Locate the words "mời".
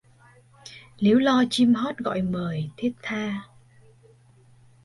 2.21-2.69